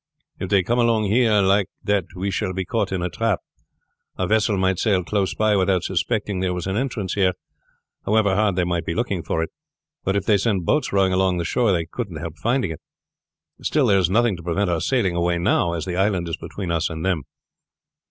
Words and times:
If 0.39 0.49
they 0.49 0.63
come 0.63 0.79
along 0.79 1.09
here 1.11 1.41
like 1.43 1.67
that 1.83 2.05
we 2.15 2.31
shall 2.31 2.53
be 2.53 2.65
caught 2.65 2.91
in 2.91 3.03
a 3.03 3.09
trap. 3.09 3.39
A 4.17 4.25
vessel 4.25 4.57
might 4.57 4.79
sail 4.79 5.03
close 5.03 5.35
by 5.35 5.55
without 5.55 5.83
suspecting 5.83 6.39
there 6.39 6.55
was 6.55 6.65
an 6.65 6.75
entrance 6.75 7.13
here, 7.13 7.33
however 8.03 8.33
hard 8.33 8.55
they 8.55 8.63
might 8.63 8.83
be 8.83 8.95
looking 8.95 9.21
for 9.21 9.43
it; 9.43 9.51
but 10.03 10.15
if 10.15 10.25
they 10.25 10.37
send 10.39 10.65
boats 10.65 10.91
rowing 10.91 11.13
along 11.13 11.37
the 11.37 11.45
shore 11.45 11.71
they 11.71 11.85
couldn't 11.85 12.17
help 12.17 12.39
finding 12.39 12.71
it. 12.71 12.81
Still, 13.61 13.85
there 13.85 13.99
is 13.99 14.09
nothing 14.09 14.35
to 14.37 14.41
prevent 14.41 14.71
our 14.71 14.81
sailing 14.81 15.15
away 15.15 15.37
now, 15.37 15.73
as 15.73 15.85
the 15.85 15.95
island 15.97 16.27
is 16.27 16.35
between 16.37 16.71
us 16.71 16.89
and 16.89 17.05
them." 17.05 17.21